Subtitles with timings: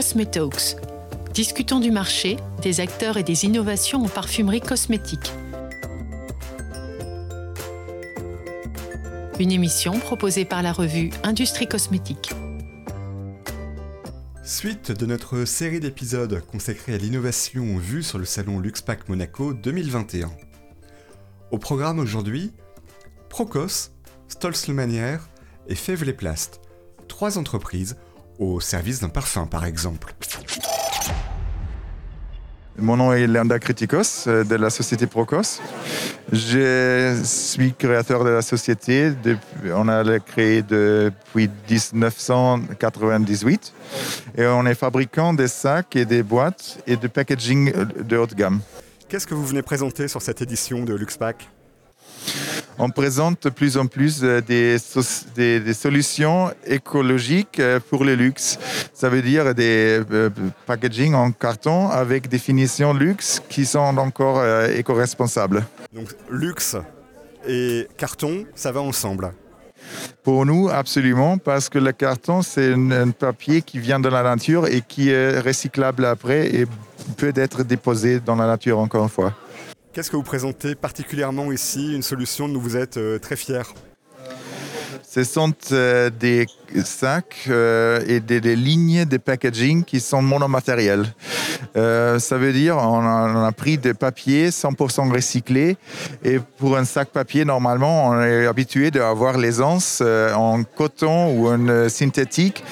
[0.00, 0.76] Cosmetalks.
[1.34, 5.30] Discutons du marché, des acteurs et des innovations en parfumerie cosmétique.
[9.38, 12.30] Une émission proposée par la revue Industrie Cosmétique.
[14.42, 20.30] Suite de notre série d'épisodes consacrés à l'innovation vue sur le salon LuxPack Monaco 2021.
[21.50, 22.54] Au programme aujourd'hui,
[23.28, 23.90] Procos,
[24.28, 25.28] Stolzl-Manière
[25.68, 26.62] et Fèvre Plast,
[27.06, 27.96] trois entreprises
[28.40, 30.12] au service d'un parfum par exemple.
[32.78, 35.60] Mon nom est Leanda Kritikos euh, de la société Procos.
[36.32, 39.12] Je suis créateur de la société.
[39.74, 43.74] On a créé depuis 1998
[44.38, 48.60] et on est fabricant des sacs et des boîtes et de packaging de haute gamme.
[49.08, 51.50] Qu'est-ce que vous venez présenter sur cette édition de Luxpack?
[52.80, 58.58] On présente de plus en plus euh, des, solutions écologiques euh, pour le luxe.
[58.94, 60.30] Ça veut dire des euh,
[60.66, 65.64] packaging en carton avec des finitions luxe qui sont encore éco-responsables.
[65.92, 66.76] Donc luxe
[67.46, 69.32] et carton, ça va ensemble
[70.22, 74.66] pour nous, absolument, parce que le carton, c'est un, papier qui vient de la nature
[74.66, 76.66] et qui est recyclable après et
[77.16, 79.32] peut être déposé dans la nature encore une fois.
[79.92, 83.74] Qu'est-ce que vous présentez particulièrement ici Une solution dont vous êtes euh, très fier
[85.02, 86.46] ce sont euh, des
[86.84, 91.04] sacs euh, et des, lignes de packaging qui sont monomatériels.
[91.74, 95.76] ça veut dire on a, pris des papiers 100% recyclés
[96.24, 101.88] et pour un sac papier normalement on est habitué d'avoir l'aisance en coton ou en
[101.88, 102.62] synthétique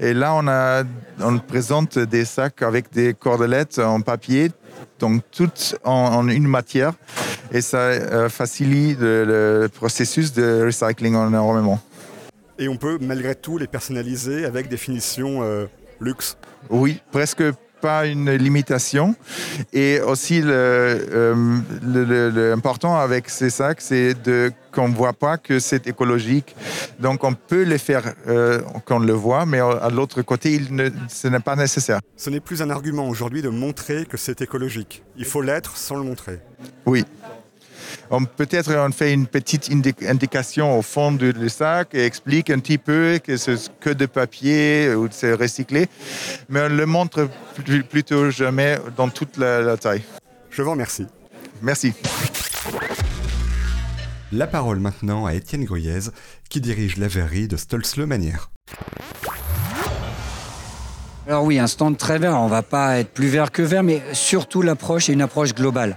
[0.00, 0.82] et là on a
[1.20, 4.50] on présente des sacs avec des cordelettes en papier
[4.98, 5.50] donc tout
[5.84, 6.92] en, une matière
[7.52, 11.80] et ça euh, facilite le, processus de recycling énormément.
[12.58, 15.66] Et on peut malgré tout les personnaliser avec des finitions euh,
[16.00, 16.36] luxe?
[16.70, 17.42] Oui, presque
[17.80, 19.14] pas une limitation.
[19.72, 20.40] Et aussi,
[21.82, 24.14] l'important euh, avec ces sacs, c'est
[24.72, 26.56] qu'on ne voit pas que c'est écologique.
[26.98, 30.88] Donc, on peut les faire euh, qu'on le voit, mais à l'autre côté, il ne,
[31.08, 32.00] ce n'est pas nécessaire.
[32.16, 35.02] Ce n'est plus un argument aujourd'hui de montrer que c'est écologique.
[35.16, 36.40] Il faut l'être sans le montrer.
[36.86, 37.04] Oui,
[38.36, 39.70] Peut-être on fait une petite
[40.06, 44.94] indication au fond du, sac et explique un petit peu que c'est que de papier
[44.94, 45.88] ou c'est recyclé,
[46.48, 47.28] mais on le montre
[47.90, 50.02] plutôt jamais dans toute la, taille.
[50.50, 51.06] Je vous remercie.
[51.62, 51.92] Merci.
[54.32, 56.10] La parole maintenant à Étienne Gruyez,
[56.48, 58.50] qui dirige la verrerie de Stolz-le-Manière.
[61.26, 64.02] Alors oui, un stand très vert, on va pas être plus vert que vert, mais
[64.12, 65.96] surtout l'approche est une approche globale.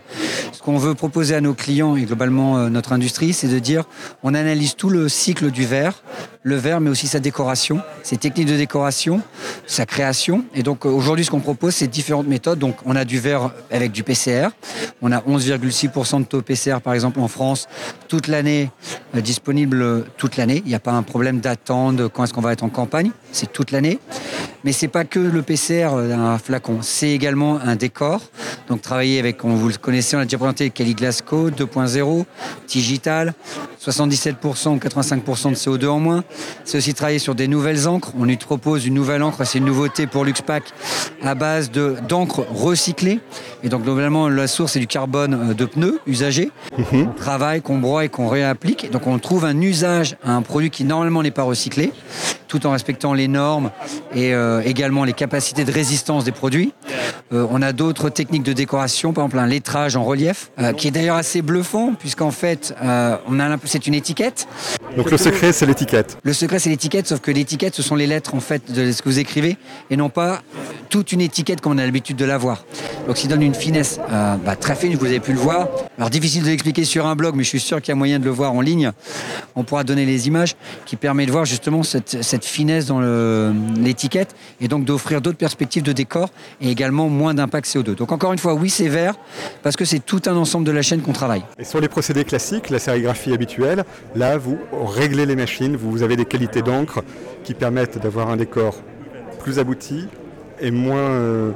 [0.54, 3.84] Ce qu'on veut proposer à nos clients et globalement euh, notre industrie, c'est de dire
[4.24, 6.02] on analyse tout le cycle du verre,
[6.44, 9.22] le verre mais aussi sa décoration, ses techniques de décoration,
[9.66, 10.46] sa création.
[10.56, 12.60] Et donc euh, aujourd'hui ce qu'on propose c'est différentes méthodes.
[12.60, 14.48] Donc on a du verre avec du PCR,
[15.02, 17.68] on a 11,6% de taux PCR par exemple en France
[18.08, 18.72] toute l'année,
[19.14, 20.62] euh, disponible toute l'année.
[20.66, 23.52] Il n'y a pas un problème d'attente quand est-ce qu'on va être en campagne, c'est
[23.52, 24.00] toute l'année.
[24.64, 28.22] Mais c'est pas que le PCR d'un flacon, c'est également un décor.
[28.70, 32.26] Donc travailler avec, on vous le connaissez, on a déjà présenté Kelly Glasgow 2.0,
[32.68, 33.34] Digital,
[33.86, 36.24] 77% ou 85% de CO2 en moins.
[36.66, 38.14] C'est aussi travailler sur des nouvelles encres.
[38.18, 40.64] On lui propose une nouvelle encre, c'est une nouveauté pour Luxpack
[41.24, 43.20] à base d'encre recyclée.
[43.64, 46.52] Et donc globalement la source c'est du carbone euh, de pneus usagés.
[47.18, 48.92] Travaille, qu'on broie et qu'on réapplique.
[48.92, 51.92] Donc on trouve un usage à un produit qui normalement n'est pas recyclé,
[52.48, 53.72] tout en respectant les normes
[54.16, 56.74] et euh, également les capacités de résistance des produits.
[57.34, 60.88] Euh, on a d'autres techniques de décoration, par exemple un lettrage en relief, euh, qui
[60.88, 64.48] est d'ailleurs assez bluffant, puisqu'en fait, on a c'est une étiquette.
[64.96, 66.18] Donc le secret, c'est l'étiquette.
[66.24, 69.02] Le secret, c'est l'étiquette, sauf que l'étiquette, ce sont les lettres en fait de ce
[69.02, 69.58] que vous écrivez,
[69.90, 70.42] et non pas
[70.90, 72.64] toute une étiquette comme on a l'habitude de l'avoir.
[73.08, 75.68] Donc, ça donne une finesse bah, très fine, vous avez pu le voir.
[75.98, 78.20] Alors, difficile de l'expliquer sur un blog, mais je suis sûr qu'il y a moyen
[78.20, 78.92] de le voir en ligne.
[79.56, 83.00] On pourra donner les images qui permet de voir justement cette, cette finesse dans
[83.76, 86.30] l'étiquette et donc d'offrir d'autres perspectives de décor
[86.62, 87.96] et également moins d'impact CO2.
[87.96, 89.16] Donc encore une fois, oui, c'est vert
[89.64, 91.44] parce que c'est tout un ensemble de la chaîne qu'on travaille.
[91.60, 93.84] Et sur les procédés classiques, la sérigraphie habituelle,
[94.16, 97.04] là, vous réglez les machines, vous avez des qualités d'encre
[97.44, 98.76] qui permettent d'avoir un décor
[99.40, 100.08] plus abouti
[100.60, 101.52] et moins euh,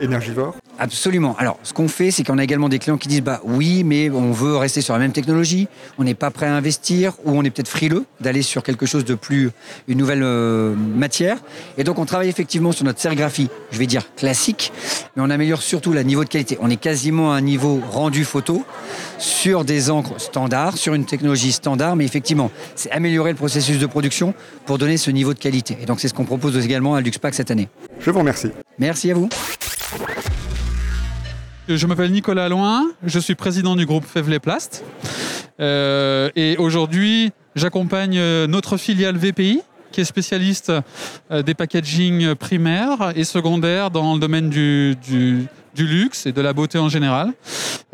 [0.00, 1.34] énergivore Absolument.
[1.38, 4.10] Alors, ce qu'on fait, c'est qu'on a également des clients qui disent bah oui, mais
[4.10, 5.66] on veut rester sur la même technologie,
[5.96, 9.06] on n'est pas prêt à investir ou on est peut-être frileux d'aller sur quelque chose
[9.06, 9.50] de plus
[9.88, 11.38] une nouvelle euh, matière.
[11.78, 14.74] Et donc, on travaille effectivement sur notre sérigraphie, je vais dire classique,
[15.16, 16.58] mais on améliore surtout le niveau de qualité.
[16.60, 18.62] On est quasiment à un niveau rendu photo
[19.16, 23.86] sur des encres standards, sur une technologie standard, mais effectivement, c'est améliorer le processus de
[23.86, 24.34] production
[24.66, 25.78] pour donner ce niveau de qualité.
[25.80, 27.70] Et donc, c'est ce qu'on propose également à Luxpack cette année.
[28.00, 28.50] Je vous remercie.
[28.78, 29.30] Merci à vous.
[31.66, 34.84] Je m'appelle Nicolas Loin, je suis président du groupe Fevlet Plast.
[35.60, 39.62] Euh, et aujourd'hui, j'accompagne euh, notre filiale VPI,
[39.94, 40.72] qui est spécialiste
[41.30, 45.46] euh, des packaging primaires et secondaires dans le domaine du, du,
[45.76, 47.32] du luxe et de la beauté en général,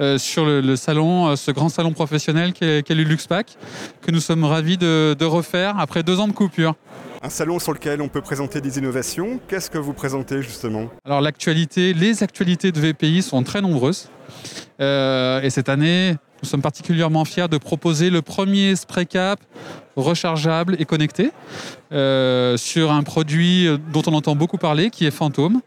[0.01, 3.59] euh, sur le, le, salon, ce grand salon professionnel qu'est qu le Luxpack,
[4.01, 6.75] que nous sommes ravis de, de refaire après deux ans de coupure.
[7.23, 9.39] Un salon sur lequel on peut présenter des innovations.
[9.47, 10.89] Qu'est-ce que vous présentez justement?
[11.05, 14.09] Alors l'actualité, les actualités de VPI sont très nombreuses.
[14.81, 19.41] Euh, et cette année, nous sommes particulièrement fiers de proposer le premier spray cap
[19.97, 21.33] rechargeable et connecté
[21.93, 25.61] euh, sur un produit dont on entend beaucoup parler, qui est Fantôme,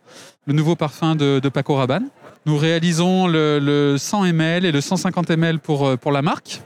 [0.46, 2.08] le nouveau parfum de, Paco Rabanne.
[2.46, 6.62] Nous réalisons le, le 100 ml et le 150 ml pour, pour la marque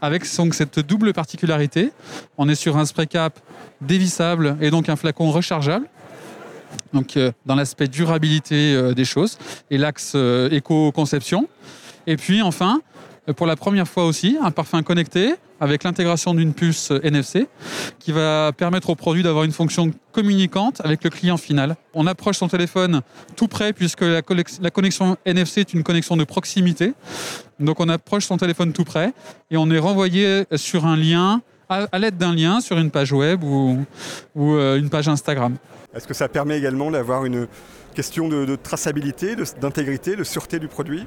[0.00, 1.92] avec donc cette double particularité.
[2.36, 3.38] On est sur un spray cap
[3.80, 5.86] dévissable et donc un flacon rechargeable.
[6.92, 9.38] Donc euh, dans l'aspect durabilité euh, des choses
[9.70, 11.48] et l'axe euh, éco-conception.
[12.06, 12.80] Et puis enfin,
[13.36, 17.46] pour la première fois aussi, un parfum connecté avec l'intégration d'une puce NFC
[17.98, 21.76] qui va permettre au produit d'avoir une fonction communicante avec le client final.
[21.94, 23.02] On approche son téléphone
[23.36, 24.22] tout près puisque la,
[24.60, 26.94] la connexion NFC est une connexion de proximité.
[27.58, 29.12] Donc on approche son téléphone tout près
[29.50, 33.44] et on est renvoyé sur un lien à, l'aide d'un lien sur une page web
[33.44, 33.84] ou,
[34.34, 35.56] ou euh, une page Instagram.
[35.94, 37.46] Est-ce que ça permet également d'avoir une
[37.94, 41.06] question de, de traçabilité, d'intégrité, de, de sûreté du produit?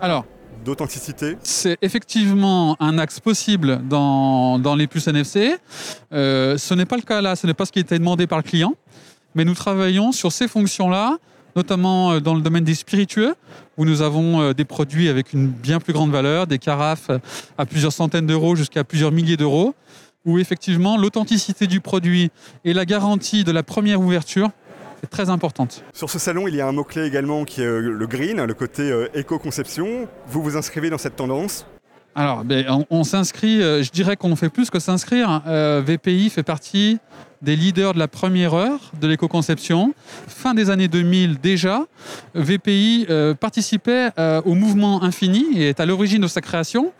[0.00, 0.26] Alors,
[0.64, 5.56] d'authenticité C'est effectivement un axe possible dans, les puces NFC.
[6.12, 8.38] Euh, ce n'est pas le cas là, ce n'est pas ce qui était demandé par
[8.38, 8.74] le client,
[9.34, 11.18] mais nous travaillons sur ces fonctions-là,
[11.56, 13.34] notamment euh, dans le domaine des spiritueux,
[13.76, 17.10] où nous avons euh, des produits avec une bien plus grande valeur, des carafes
[17.58, 19.74] à plusieurs centaines d'euros jusqu'à plusieurs milliers d'euros,
[20.24, 22.30] où effectivement l'authenticité du produit
[22.64, 24.50] et la garantie de la première ouverture
[25.04, 25.84] est très importante.
[25.92, 28.54] Sur ce salon, il y a un mot-clé également qui est euh, le green, le
[28.54, 30.08] côté euh, éco-conception.
[30.26, 31.66] Vous vous inscrivez dans cette tendance?
[32.16, 35.42] Alors, ben, on, on s'inscrit, euh, je dirais qu'on fait plus que s'inscrire.
[35.46, 36.98] Euh, VPI fait partie
[37.42, 39.94] des leaders de la première heure de l'éco-conception.
[40.28, 41.86] Fin des années 2000 déjà,
[42.34, 46.92] VPI euh, participait euh, au mouvement infini et est à l'origine de sa création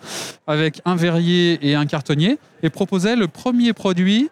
[0.47, 4.31] avec un verrier et un cartonnier et proposait le premier produit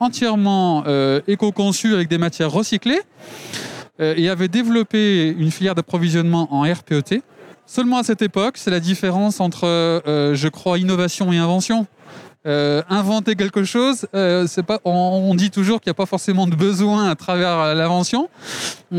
[0.00, 3.02] entièrement euh, éco-conçu avec des matières recyclées
[4.00, 7.22] euh, et avait développé une filière d'approvisionnement en RPET.
[7.66, 11.86] Seulement à cette époque, c'est la différence entre, euh, je crois, innovation et invention.
[12.46, 17.14] Inventer quelque chose, pas, on, dit toujours qu'il n'y a pas forcément de besoin à
[17.14, 18.30] travers l'invention,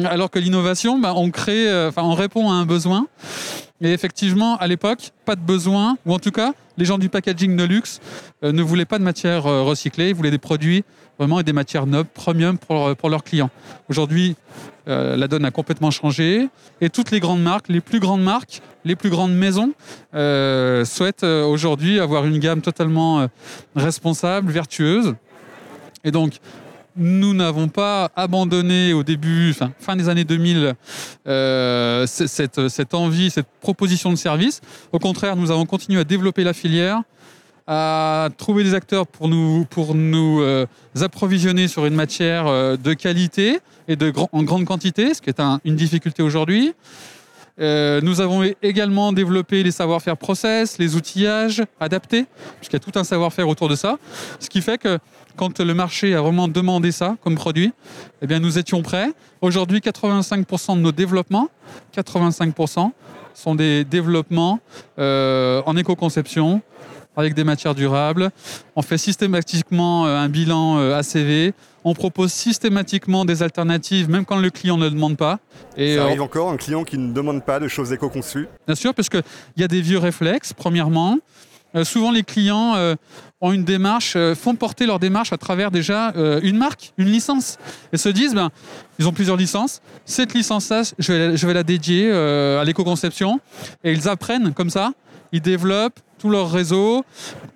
[0.06, 1.32] alors que l'innovation, bah, on
[1.98, 3.08] on répond à un besoin.
[3.82, 7.56] Et effectivement, à l'époque, pas de besoin, ou en tout cas, les gens du packaging
[7.58, 8.00] de luxe
[8.44, 10.84] euh, ne voulaient pas de matières euh, recyclées, ils voulaient des produits
[11.18, 13.50] vraiment et des matières nobles, premium pour, pour leurs clients.
[13.90, 14.36] Aujourd'hui,
[14.88, 16.48] euh, la donne a complètement changé
[16.80, 19.74] et toutes les grandes marques, les plus grandes marques, les plus grandes maisons
[20.16, 23.28] euh, souhaitent euh, aujourd'hui avoir une gamme totalement euh,
[23.76, 25.16] responsable, vertueuse.
[26.04, 26.34] Et donc,
[26.96, 30.74] nous n'avons pas abandonné au début, fin, fin des années 2000,
[31.28, 34.62] euh, cette, cette envie, cette proposition de service.
[34.92, 37.02] Au contraire, nous avons continué à développer la filière,
[37.68, 40.66] à trouver des acteurs pour nous, pour nous euh,
[41.00, 45.30] approvisionner sur une matière euh, de qualité et de gr en grande quantité, ce qui
[45.30, 46.74] est un, une difficulté aujourd'hui.
[47.60, 52.26] Euh, nous avons également développé les savoir-faire process, les outillages adaptés,
[52.58, 53.98] puisqu'il y a tout un savoir-faire autour de ça.
[54.40, 55.00] Ce qui fait que
[55.36, 57.74] quand le marché a vraiment demandé ça comme produit,
[58.22, 59.12] eh bien nous étions prêts.
[59.42, 61.50] Aujourd'hui, 85% de nos développements,
[61.96, 62.92] 85%
[63.34, 64.60] sont des développements
[65.00, 66.62] euh, en éco-conception,
[67.16, 68.32] avec des matières durables.
[68.76, 71.54] On fait systématiquement euh, un bilan euh, ACV.
[71.84, 75.40] On propose systématiquement des alternatives, même quand le client ne demande pas.
[75.78, 78.76] Et Ça arrive euh, encore, un client qui ne demande pas de choses éco-conçues Bien
[78.76, 79.24] sûr, parce qu'il
[79.58, 81.18] y a des vieux réflexes, premièrement.
[81.76, 82.96] Euh, souvent, les clients euh,
[83.40, 86.14] ont une démarche, euh, font porter leur démarche à travers déjà
[86.44, 87.58] une marque, une licence.
[87.94, 88.50] Et se disent, ben,
[89.00, 89.82] ils ont plusieurs licences.
[90.06, 93.40] Cette licence-là, je vais, je vais la dédier à l'éco-conception.
[93.84, 94.92] Et ils apprennent comme ça.
[95.32, 97.04] Ils développent tout leur réseau,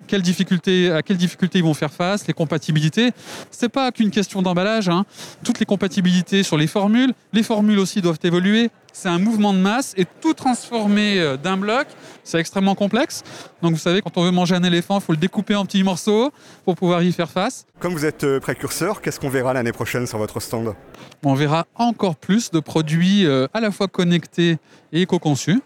[0.08, 3.12] quelles difficultés, à quelles difficultés ils vont faire face, les compatibilités.
[3.52, 4.88] C'est pas qu'une question d'emballage.
[4.88, 5.04] hein.
[5.44, 7.12] Toutes les compatibilités sur les formules.
[7.32, 8.70] Les formules aussi doivent évoluer.
[8.92, 11.86] C'est un mouvement de masse et tout transformer euh, d'un bloc,
[12.24, 13.24] c'est extrêmement complexe.
[13.60, 15.82] Donc vous savez, quand on veut manger un éléphant, il faut le découper en petits
[15.82, 16.30] morceaux
[16.64, 17.66] pour pouvoir y faire face.
[17.78, 20.74] Comme vous êtes euh, précurseur, qu'est-ce qu'on verra l'année prochaine sur votre stand?
[21.22, 24.56] On verra encore plus de produits euh, à la fois connectés
[24.92, 25.60] et éco-conçus,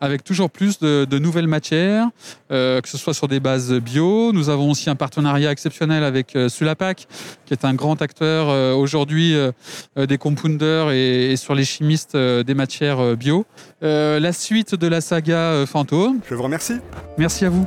[0.00, 2.06] avec toujours plus de, de nouvelles matières,
[2.50, 4.32] euh, que ce soit sur des bases bio.
[4.32, 7.06] Nous avons aussi un partenariat exceptionnel avec euh, Sulapac,
[7.46, 9.52] qui est un grand acteur euh, aujourd'hui euh,
[10.06, 13.44] des compounders et, et sur les chimistes des matières bio.
[13.80, 16.20] La suite de la saga Fantôme.
[16.28, 16.76] Je vous remercie.
[17.16, 17.66] Merci à vous.